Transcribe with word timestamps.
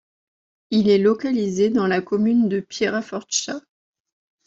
Il 0.71 0.89
est 0.89 0.97
localisé 0.97 1.69
dans 1.69 1.85
la 1.85 2.01
commune 2.01 2.49
de 2.49 2.59
Pierrafortscha. 2.59 3.61